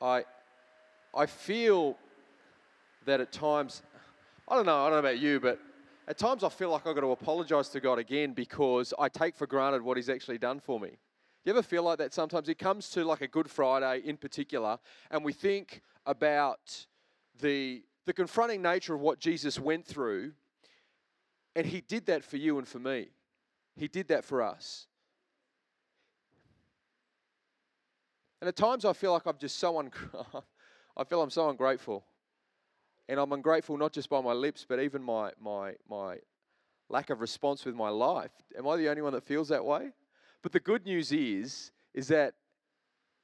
[0.00, 0.24] I,
[1.14, 1.96] I feel
[3.06, 3.82] that at times,
[4.48, 5.58] I don't know, I don't know about you, but
[6.08, 9.34] at times I feel like I've got to apologize to God again because I take
[9.36, 10.90] for granted what He's actually done for me.
[11.44, 12.48] You ever feel like that sometimes?
[12.48, 14.78] It comes to like a Good Friday in particular,
[15.10, 16.86] and we think about
[17.40, 20.32] the, the confronting nature of what Jesus went through,
[21.54, 23.08] and He did that for you and for me.
[23.76, 24.86] He did that for us.
[28.40, 29.90] And at times I feel like I'm just so un-
[30.96, 32.04] I feel I'm so ungrateful.
[33.08, 36.18] And I'm ungrateful not just by my lips, but even my my my
[36.88, 38.32] lack of response with my life.
[38.56, 39.90] Am I the only one that feels that way?
[40.42, 42.34] But the good news is is that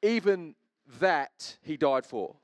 [0.03, 0.55] even
[1.01, 2.37] that he died for.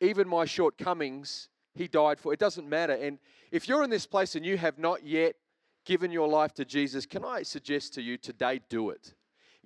[0.00, 2.32] Even my shortcomings he died for.
[2.32, 2.94] It doesn't matter.
[2.94, 3.18] And
[3.50, 5.36] if you're in this place and you have not yet
[5.84, 9.14] given your life to Jesus, can I suggest to you today do it?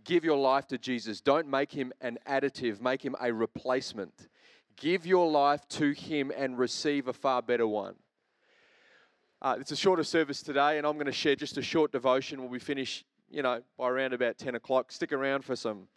[0.04, 1.20] Give your life to Jesus.
[1.20, 4.28] Don't make him an additive, make him a replacement.
[4.76, 7.96] Give your life to him and receive a far better one.
[9.40, 12.40] Uh, it's a shorter service today, and I'm going to share just a short devotion.
[12.40, 14.90] We'll be finished, you know, by around about 10 o'clock.
[14.90, 15.88] Stick around for some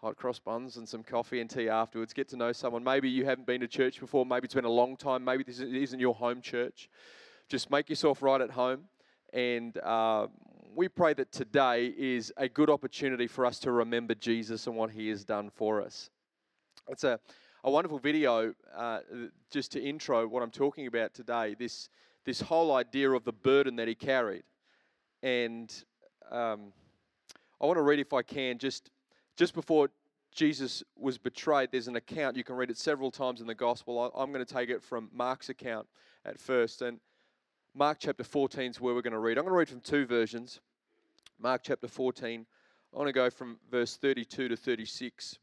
[0.00, 2.12] hot cross buns and some coffee and tea afterwards.
[2.12, 2.84] Get to know someone.
[2.84, 4.24] Maybe you haven't been to church before.
[4.24, 5.24] Maybe it's been a long time.
[5.24, 6.88] Maybe this isn't your home church.
[7.48, 8.84] Just make yourself right at home
[9.32, 10.26] and uh,
[10.74, 14.90] we pray that today is a good opportunity for us to remember Jesus and what
[14.90, 16.10] he has done for us.
[16.88, 17.18] It's a,
[17.64, 19.00] a wonderful video uh,
[19.50, 21.88] just to intro what I'm talking about today this,
[22.24, 24.44] this whole idea of the burden that he carried.
[25.22, 25.72] And
[26.30, 26.72] um,
[27.60, 28.90] I want to read, if I can, just,
[29.36, 29.90] just before
[30.34, 32.36] Jesus was betrayed, there's an account.
[32.36, 34.12] You can read it several times in the gospel.
[34.14, 35.88] I'm going to take it from Mark's account
[36.24, 36.82] at first.
[36.82, 37.00] And
[37.74, 39.38] Mark chapter 14 is where we're going to read.
[39.38, 40.60] I'm going to read from two versions.
[41.38, 42.46] Mark chapter 14.
[42.92, 45.38] I want to go from verse 32 to 36.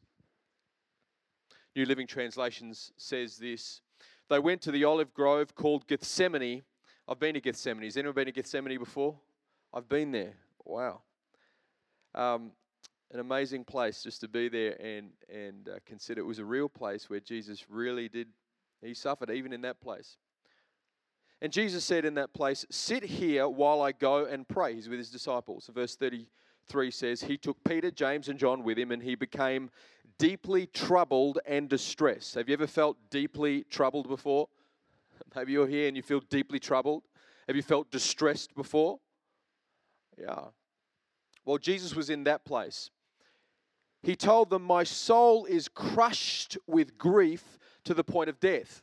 [1.75, 3.81] New Living Translations says this
[4.29, 6.63] They went to the olive grove called Gethsemane.
[7.07, 7.83] I've been to Gethsemane.
[7.83, 9.19] Has anyone been to Gethsemane before?
[9.73, 10.33] I've been there.
[10.65, 11.01] Wow.
[12.15, 12.51] Um,
[13.11, 16.67] an amazing place just to be there and, and uh, consider it was a real
[16.67, 18.27] place where Jesus really did,
[18.81, 20.17] he suffered even in that place.
[21.45, 24.73] And Jesus said in that place, Sit here while I go and pray.
[24.73, 25.69] He's with his disciples.
[25.71, 29.69] Verse 33 says, He took Peter, James, and John with him, and he became
[30.17, 32.33] deeply troubled and distressed.
[32.33, 34.49] Have you ever felt deeply troubled before?
[35.35, 37.03] Maybe you're here and you feel deeply troubled.
[37.45, 38.97] Have you felt distressed before?
[40.19, 40.45] Yeah.
[41.45, 42.89] Well, Jesus was in that place.
[44.01, 48.81] He told them, My soul is crushed with grief to the point of death.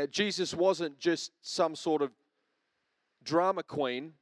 [0.00, 2.10] Now, Jesus wasn't just some sort of
[3.22, 4.14] drama queen,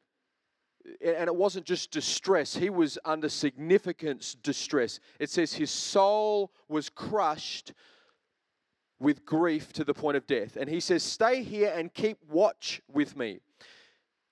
[0.84, 2.56] and it wasn't just distress.
[2.56, 4.98] He was under significant distress.
[5.20, 7.74] It says his soul was crushed
[8.98, 10.56] with grief to the point of death.
[10.56, 13.38] And he says, Stay here and keep watch with me.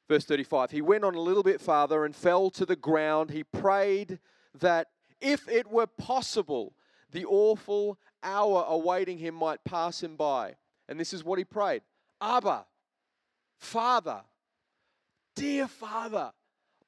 [0.08, 3.30] Verse 35 He went on a little bit farther and fell to the ground.
[3.30, 4.18] He prayed
[4.58, 4.88] that
[5.20, 6.74] if it were possible,
[7.12, 10.56] the awful hour awaiting him might pass him by.
[10.88, 11.82] And this is what he prayed
[12.20, 12.66] Abba,
[13.58, 14.22] Father,
[15.34, 16.32] dear Father,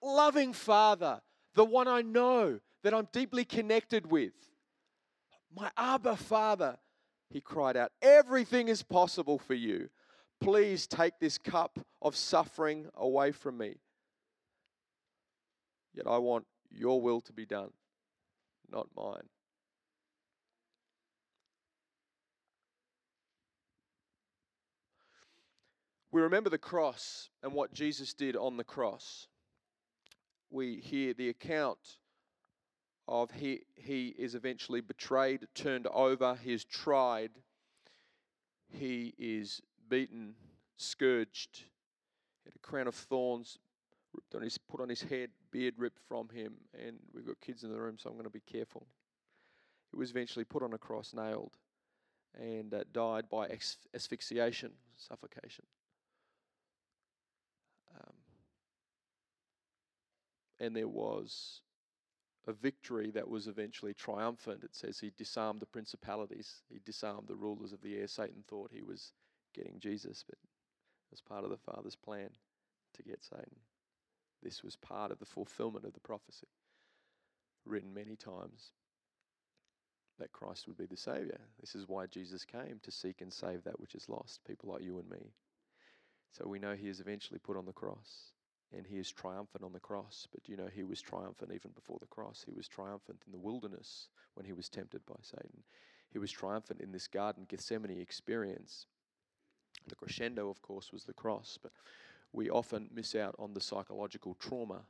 [0.03, 1.20] loving Father,
[1.54, 4.32] the one I know that I'm deeply connected with.
[5.54, 6.78] My Abba, Father,
[7.31, 9.88] he cried out, everything is possible for you.
[10.41, 13.76] Please take this cup of suffering away from me.
[15.94, 17.70] Yet I want your will to be done,
[18.70, 19.28] not mine.
[26.19, 29.29] We remember the cross and what Jesus did on the cross.
[30.50, 31.79] We hear the account
[33.06, 37.31] of he, he is eventually betrayed, turned over, he is tried,
[38.69, 40.35] he is beaten,
[40.76, 41.62] scourged,
[42.44, 43.56] had a crown of thorns
[44.12, 46.55] ripped on his, put on his head, beard ripped from him,
[46.85, 48.88] and we've got kids in the room, so I'm going to be careful.
[49.93, 51.53] He was eventually put on a cross, nailed,
[52.37, 53.56] and uh, died by
[53.94, 55.65] asphyxiation, suffocation.
[60.60, 61.60] And there was
[62.46, 64.64] a victory that was eventually triumphant.
[64.64, 68.08] It says he disarmed the principalities, he disarmed the rulers of the air.
[68.08, 69.12] Satan thought he was
[69.55, 72.31] getting Jesus, but it was part of the Father's plan
[72.94, 73.56] to get Satan.
[74.43, 76.46] This was part of the fulfillment of the prophecy,
[77.66, 78.70] written many times
[80.19, 81.38] that Christ would be the Savior.
[81.60, 84.82] This is why Jesus came to seek and save that which is lost, people like
[84.82, 85.32] you and me.
[86.32, 88.32] So we know he is eventually put on the cross
[88.76, 90.26] and he is triumphant on the cross.
[90.32, 92.44] But you know, he was triumphant even before the cross.
[92.47, 95.62] He was triumphant in the wilderness when he was tempted by Satan.
[96.11, 98.87] He was triumphant in this garden Gethsemane experience.
[99.87, 101.73] The crescendo, of course, was the cross, but
[102.32, 104.81] we often miss out on the psychological trauma,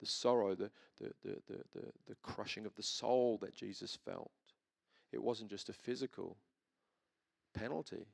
[0.00, 4.30] the sorrow, the, the, the, the, the, the crushing of the soul that Jesus felt.
[5.12, 6.36] It wasn't just a physical
[7.54, 8.06] penalty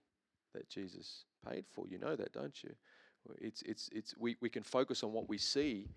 [0.55, 1.87] that Jesus paid for.
[1.89, 2.75] You know that, don't you?
[3.41, 5.89] It's, it's, it's, we, we can focus on what we see.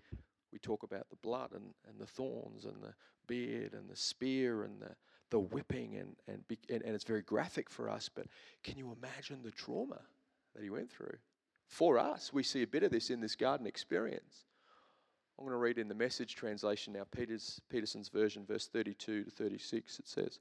[0.52, 2.94] We talk about the blood and, and the thorns and the
[3.26, 4.90] beard and the spear and the,
[5.30, 8.08] the whipping, and, and, and, and it's very graphic for us.
[8.14, 8.26] But
[8.62, 10.00] can you imagine the trauma
[10.54, 11.16] that he went through?
[11.66, 14.44] For us, we see a bit of this in this garden experience.
[15.38, 19.30] I'm going to read in the message translation now, Peter's, Peterson's version, verse 32 to
[19.30, 19.98] 36.
[19.98, 20.38] It says,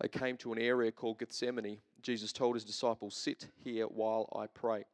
[0.00, 1.78] They came to an area called Gethsemane.
[2.02, 4.84] Jesus told his disciples, Sit here while I pray.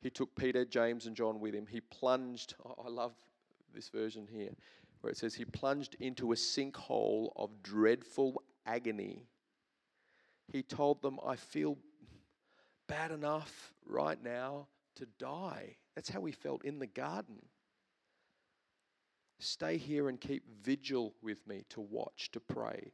[0.00, 1.66] He took Peter, James, and John with him.
[1.66, 3.14] He plunged, I love
[3.74, 4.52] this version here,
[5.00, 9.26] where it says, He plunged into a sinkhole of dreadful agony.
[10.46, 11.76] He told them, I feel
[12.86, 15.76] bad enough right now to die.
[15.94, 17.42] That's how he felt in the garden.
[19.40, 22.92] Stay here and keep vigil with me to watch, to pray.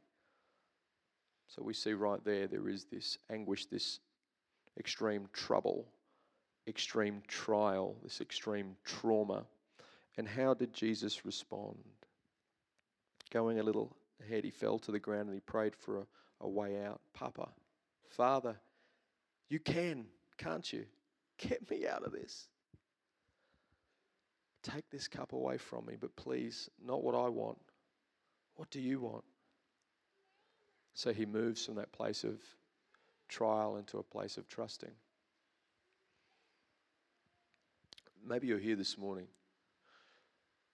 [1.47, 3.99] So we see right there, there is this anguish, this
[4.77, 5.87] extreme trouble
[6.67, 9.45] extreme trial, this extreme trauma.
[10.17, 11.77] And how did Jesus respond?
[13.31, 16.05] Going a little ahead, he fell to the ground and he prayed for a,
[16.41, 17.01] a way out.
[17.13, 17.49] Papa,
[18.09, 18.55] Father,
[19.49, 20.05] you can,
[20.37, 20.85] can't you?
[21.37, 22.47] Get me out of this.
[24.63, 27.59] Take this cup away from me, but please, not what I want.
[28.55, 29.25] What do you want?
[30.93, 32.39] So he moves from that place of
[33.27, 34.91] trial into a place of trusting.
[38.27, 39.27] Maybe you're here this morning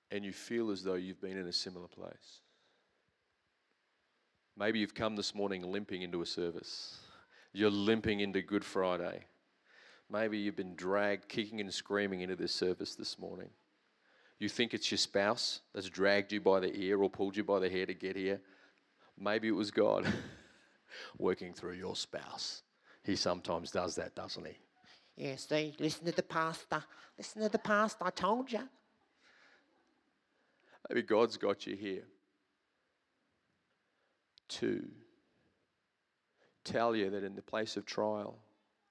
[0.09, 2.41] and you feel as though you've been in a similar place.
[4.57, 6.97] Maybe you've come this morning limping into a service.
[7.51, 9.25] You're limping into Good Friday.
[10.09, 13.49] Maybe you've been dragged kicking and screaming into this service this morning.
[14.39, 17.59] You think it's your spouse that's dragged you by the ear or pulled you by
[17.59, 18.39] the hair to get here.
[19.17, 20.05] Maybe it was God
[21.17, 22.63] working through your spouse.
[23.03, 24.57] He sometimes does that, doesn't he?
[25.21, 26.83] Yeah, see, listen to the pastor.
[27.15, 28.05] Listen to the pastor.
[28.05, 28.67] I told you.
[30.89, 32.05] Maybe God's got you here
[34.49, 34.83] to
[36.63, 38.39] tell you that in the place of trial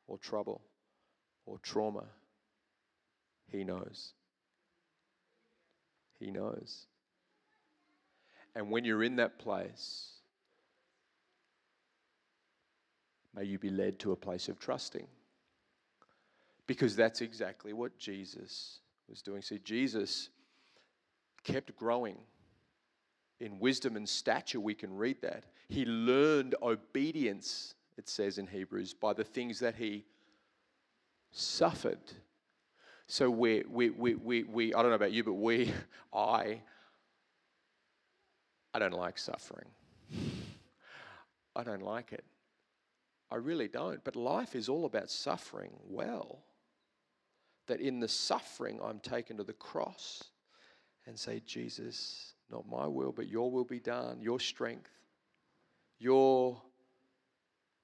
[0.07, 0.61] or trouble
[1.47, 2.05] or trauma,
[3.49, 4.13] He knows.
[6.21, 6.87] He knows.
[8.55, 10.13] And when you're in that place,
[13.35, 15.09] may you be led to a place of trusting.
[16.71, 18.79] Because that's exactly what Jesus
[19.09, 19.43] was doing.
[19.43, 20.29] See, Jesus
[21.43, 22.17] kept growing
[23.41, 24.61] in wisdom and stature.
[24.61, 25.47] We can read that.
[25.69, 30.05] He learned obedience, it says in Hebrews, by the things that he
[31.33, 31.99] suffered.
[33.09, 35.73] So we, we, we, we, we I don't know about you, but we,
[36.15, 36.61] I,
[38.73, 39.67] I don't like suffering.
[41.57, 42.25] I don't like it.
[43.29, 44.05] I really don't.
[44.05, 46.45] But life is all about suffering well
[47.71, 50.25] that in the suffering I'm taken to the cross
[51.07, 54.91] and say, Jesus, not my will, but your will be done, your strength,
[56.01, 56.61] your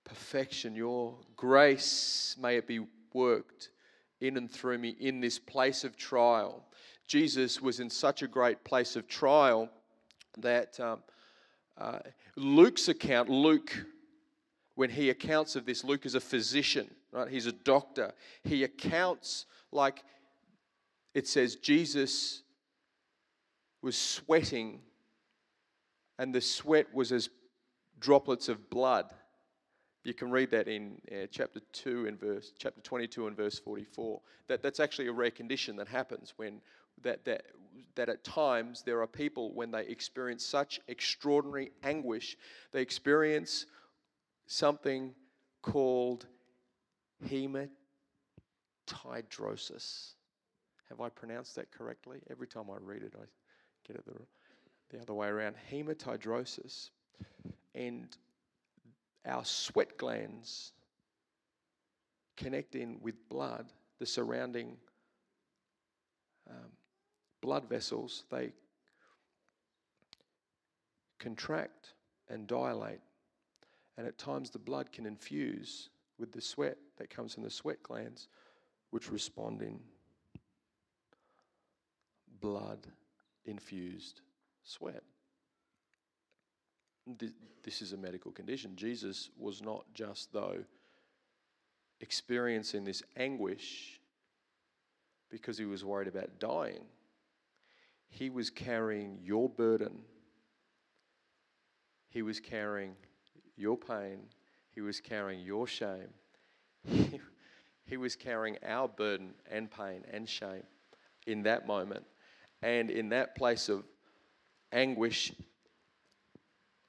[0.02, 2.80] perfection, your grace, may it be
[3.12, 3.70] worked
[4.20, 6.64] in and through me in this place of trial.
[7.06, 9.70] Jesus was in such a great place of trial
[10.38, 10.98] that um,
[11.78, 12.00] uh,
[12.34, 13.72] Luke's account, Luke,
[14.74, 17.28] when he accounts of this, Luke is a physician, right?
[17.28, 18.12] He's a doctor.
[18.44, 20.04] He accounts like
[21.14, 22.42] it says Jesus
[23.82, 24.80] was sweating,
[26.18, 27.30] and the sweat was as
[27.98, 29.06] droplets of blood.
[30.04, 34.20] You can read that in uh, chapter 2 and verse chapter 22 and verse 44.
[34.48, 36.60] That, that's actually a rare condition that happens when
[37.02, 37.44] that, that,
[37.94, 42.36] that at times there are people when they experience such extraordinary anguish,
[42.72, 43.66] they experience
[44.46, 45.12] something
[45.62, 46.26] called
[47.24, 47.70] hemat
[48.86, 50.14] tidrosis.
[50.88, 52.18] Have I pronounced that correctly?
[52.30, 53.24] Every time I read it, I
[53.86, 54.26] get it wrong.
[54.90, 56.90] the other way around, hematidrosis,
[57.74, 58.16] and
[59.26, 60.72] our sweat glands
[62.36, 64.76] connect in with blood, the surrounding
[66.48, 66.70] um,
[67.40, 68.52] blood vessels, they
[71.18, 71.94] contract
[72.28, 73.00] and dilate.
[73.98, 77.82] And at times the blood can infuse with the sweat that comes from the sweat
[77.82, 78.28] glands,
[78.90, 79.80] which respond in
[82.40, 82.86] blood
[83.44, 84.20] infused
[84.64, 85.02] sweat.
[87.62, 88.74] This is a medical condition.
[88.76, 90.64] Jesus was not just, though,
[92.00, 94.00] experiencing this anguish
[95.30, 96.84] because he was worried about dying.
[98.08, 99.98] He was carrying your burden.
[102.08, 102.96] He was carrying
[103.56, 104.20] your pain.
[104.76, 106.10] He was carrying your shame.
[107.86, 110.64] He, was carrying our burden and pain and shame
[111.26, 112.04] in that moment.
[112.62, 113.84] And in that place of
[114.72, 115.32] anguish,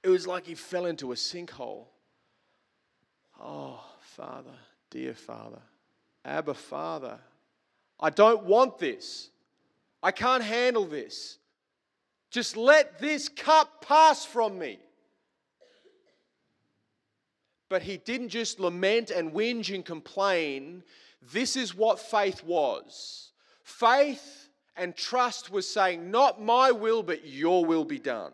[0.04, 1.86] it was like he fell into a sinkhole.
[3.40, 4.58] Oh, Father,
[4.90, 5.62] dear Father,
[6.26, 7.18] Abba, Father,
[8.00, 9.30] I don't want this.
[10.04, 11.38] I can't handle this.
[12.32, 14.80] Just let this cup pass from me.
[17.70, 20.84] But he didn't just lament and whinge and complain.
[21.34, 23.32] This is what faith was.
[23.64, 28.32] Faith and trust was saying, Not my will, but your will be done.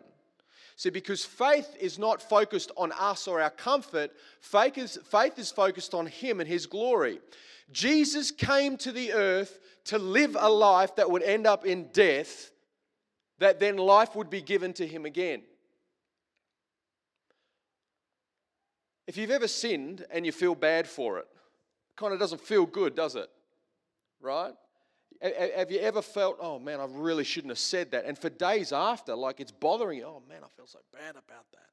[0.76, 4.10] See, because faith is not focused on us or our comfort,
[4.40, 7.20] faith is, faith is focused on Him and His glory.
[7.72, 12.50] Jesus came to the earth to live a life that would end up in death,
[13.38, 15.42] that then life would be given to Him again.
[19.06, 22.66] If you've ever sinned and you feel bad for it, it kind of doesn't feel
[22.66, 23.28] good, does it?
[24.20, 24.52] Right?
[25.22, 28.04] Have you ever felt, oh man, I really shouldn't have said that?
[28.04, 31.46] And for days after, like it's bothering you, oh man, I feel so bad about
[31.52, 31.68] that.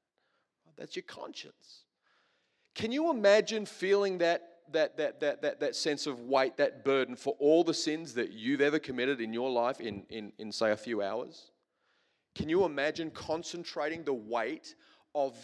[0.78, 1.84] That's your conscience.
[2.76, 7.16] Can you imagine feeling that, that, that, that, that, that sense of weight, that burden
[7.16, 10.72] for all the sins that you've ever committed in your life in, in, in say,
[10.72, 11.52] a few hours?
[12.36, 14.76] Can you imagine concentrating the weight
[15.14, 15.36] of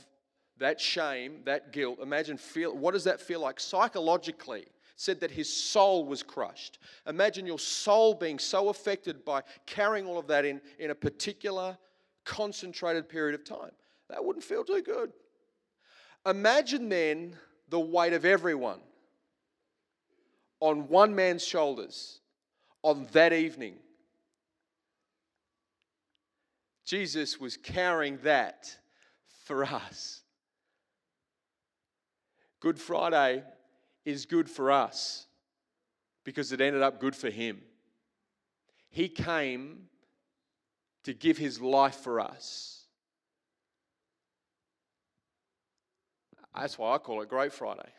[0.60, 2.00] that shame, that guilt?
[2.02, 4.66] Imagine feel what does that feel like psychologically?
[4.98, 6.80] said that his soul was crushed.
[7.06, 11.78] Imagine your soul being so affected by carrying all of that in, in a particular
[12.26, 13.72] concentrated period of time.
[14.10, 15.14] That wouldn't feel too good.
[16.26, 17.38] Imagine then
[17.70, 18.80] the weight of everyone
[20.60, 22.20] on one man's shoulders
[22.82, 23.76] on that evening.
[26.86, 28.76] Jesus was carrying that
[29.46, 30.22] for us.
[32.60, 33.44] Good Friday
[34.06, 35.28] is good for us
[36.24, 37.62] because it ended up good for him.
[38.90, 39.90] He came
[41.04, 42.86] to give his life for us.
[46.56, 47.90] That's why I call it Great Friday.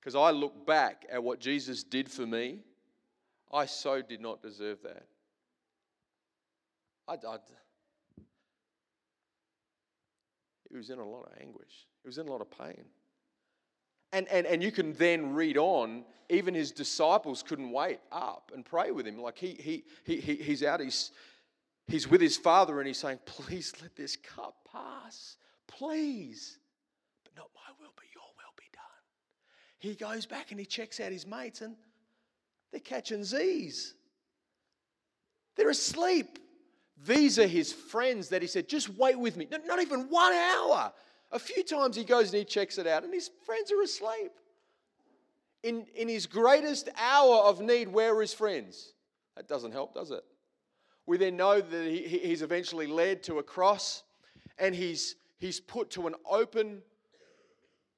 [0.00, 2.58] Because I look back at what Jesus did for me,
[3.52, 5.06] I so did not deserve that.
[7.06, 7.36] I, I,
[10.68, 12.84] he was in a lot of anguish, he was in a lot of pain.
[14.14, 18.64] And, and, and you can then read on, even his disciples couldn't wait up and
[18.64, 19.18] pray with him.
[19.18, 21.10] Like he, he, he, he he's out, he's,
[21.88, 25.36] he's with his father, and he's saying, Please let this cup pass.
[25.66, 26.58] Please.
[27.24, 28.82] But not my will, but your will be done.
[29.80, 31.74] He goes back and he checks out his mates, and
[32.70, 33.94] they're catching Z's.
[35.56, 36.38] They're asleep.
[37.04, 39.48] These are his friends that he said, Just wait with me.
[39.66, 40.92] Not even one hour.
[41.32, 44.32] A few times he goes and he checks it out, and his friends are asleep.
[45.62, 48.92] In, in his greatest hour of need, where are his friends?
[49.36, 50.22] That doesn't help, does it?
[51.06, 54.02] We then know that he, he's eventually led to a cross
[54.58, 56.82] and he's, he's put to an open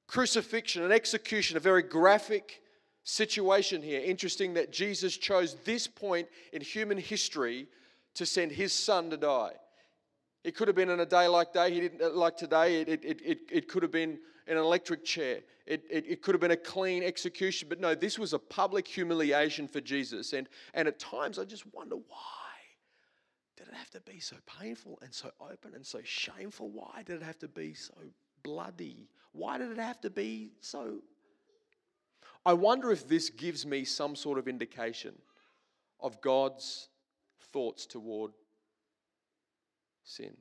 [0.07, 2.61] crucifixion, an execution, a very graphic
[3.03, 4.01] situation here.
[4.01, 7.67] Interesting that Jesus chose this point in human history
[8.15, 9.53] to send his son to die.
[10.43, 11.73] It could have been in a day like day.
[11.73, 12.81] He didn't uh, like today.
[12.81, 15.41] It, it, it, it could have been an electric chair.
[15.65, 17.67] It, it, it could have been a clean execution.
[17.67, 20.33] But no, this was a public humiliation for Jesus.
[20.33, 22.47] And, and at times I just wonder why
[23.57, 26.69] did it have to be so painful and so open and so shameful?
[26.69, 27.95] Why did it have to be so
[28.43, 29.09] bloody?
[29.33, 30.99] Why did it have to be so?
[32.45, 35.15] I wonder if this gives me some sort of indication
[35.99, 36.87] of God's
[37.51, 38.31] thoughts toward
[40.07, 40.35] sin.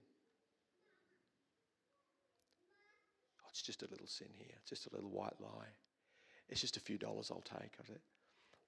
[3.43, 5.75] Oh, it's just a little sin here, it's just a little white lie.
[6.49, 7.73] It's just a few dollars I'll take.
[7.81, 8.01] of it.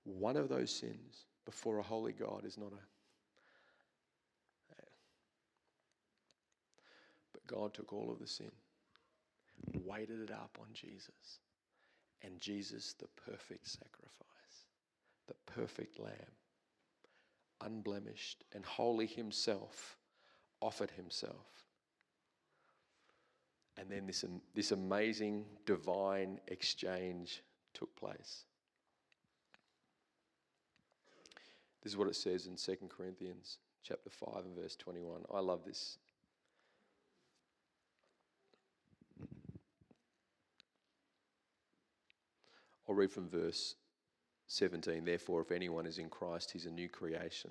[0.05, 2.79] One of those sins before a holy God is not a.
[7.33, 8.51] But God took all of the sin,
[9.85, 11.41] weighted it up on Jesus,
[12.23, 14.67] and Jesus, the perfect sacrifice,
[15.29, 16.35] the perfect lamb,
[17.61, 19.98] unblemished and holy himself,
[20.61, 21.47] offered himself.
[23.77, 24.25] And then this,
[24.55, 27.43] this amazing divine exchange
[27.75, 28.45] took place.
[31.83, 35.23] This is what it says in 2 Corinthians chapter 5 and verse 21.
[35.33, 35.99] I love this.
[42.89, 43.77] I'll read from verse
[44.49, 45.05] 17.
[45.05, 47.51] Therefore, if anyone is in Christ, he's a new creation.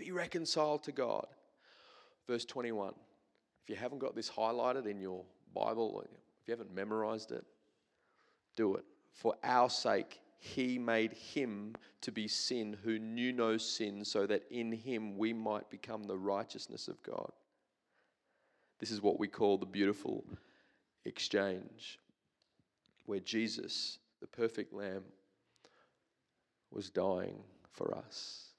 [0.00, 1.26] be reconciled to God.
[2.26, 2.94] Verse 21.
[3.62, 7.44] If you haven't got this highlighted in your Bible, if you haven't memorized it,
[8.56, 8.84] do it.
[9.12, 14.44] For our sake, he made him to be sin who knew no sin, so that
[14.50, 17.30] in him we might become the righteousness of God.
[18.78, 20.24] This is what we call the beautiful
[21.04, 21.98] exchange,
[23.04, 25.04] where Jesus, the perfect Lamb,
[26.70, 27.42] was dying
[27.72, 28.49] for us.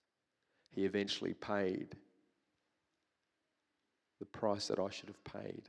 [0.71, 1.95] He eventually paid
[4.19, 5.63] the price that I should have paid.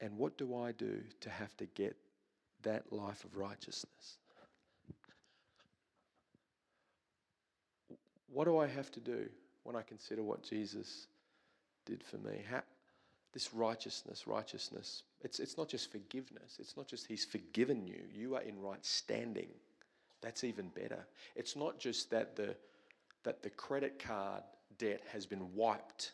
[0.00, 1.96] And what do I do to have to get
[2.62, 4.18] that life of righteousness?
[8.32, 9.28] What do I have to do
[9.64, 11.06] when I consider what Jesus
[11.84, 12.44] did for me?
[12.48, 12.62] How,
[13.32, 16.56] this righteousness, righteousness, it's, it's not just forgiveness.
[16.58, 18.00] It's not just He's forgiven you.
[18.12, 19.48] You are in right standing.
[20.20, 21.06] That's even better.
[21.34, 22.54] It's not just that the,
[23.24, 24.42] that the credit card
[24.78, 26.12] debt has been wiped,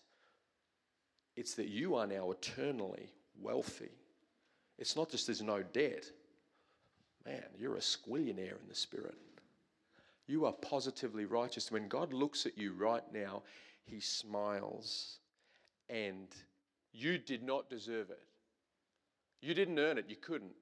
[1.37, 3.91] it's that you are now eternally wealthy.
[4.79, 6.11] It's not just there's no debt.
[7.25, 9.17] Man, you're a squillionaire in the spirit.
[10.27, 11.71] You are positively righteous.
[11.71, 13.43] When God looks at you right now,
[13.85, 15.19] He smiles
[15.89, 16.29] and
[16.93, 18.23] you did not deserve it.
[19.41, 20.55] You didn't earn it, you couldn't.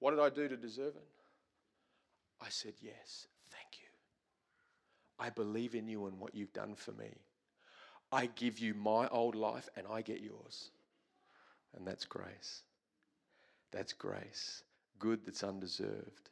[0.00, 1.08] What did I do to deserve it?
[2.40, 3.88] I said, Yes, thank you.
[5.18, 7.14] I believe in you and what you've done for me.
[8.10, 10.70] I give you my old life and I get yours.
[11.76, 12.62] And that's grace.
[13.70, 14.64] That's grace.
[14.98, 16.30] Good that's undeserved.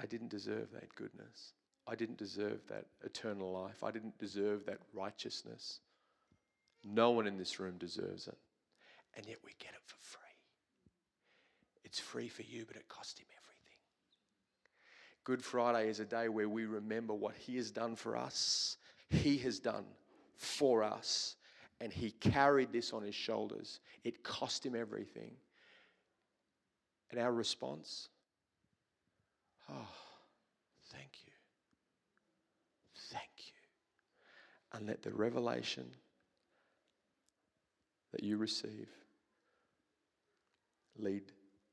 [0.00, 1.52] I didn't deserve that goodness.
[1.86, 3.84] I didn't deserve that eternal life.
[3.84, 5.80] I didn't deserve that righteousness.
[6.84, 8.38] No one in this room deserves it.
[9.16, 10.27] And yet we get it for free.
[11.88, 13.78] It's free for you, but it cost him everything.
[15.24, 18.76] Good Friday is a day where we remember what he has done for us,
[19.08, 19.86] he has done
[20.36, 21.36] for us,
[21.80, 23.80] and he carried this on his shoulders.
[24.04, 25.32] It cost him everything.
[27.10, 28.10] And our response,
[29.70, 29.88] oh,
[30.92, 31.32] thank you.
[33.10, 33.52] Thank you.
[34.74, 35.86] And let the revelation
[38.12, 38.88] that you receive
[40.98, 41.22] lead